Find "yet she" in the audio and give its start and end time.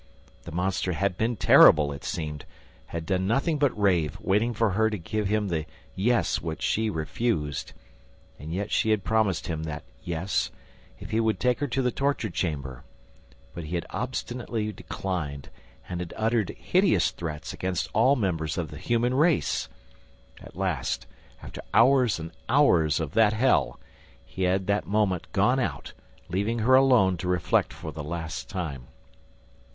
8.51-8.89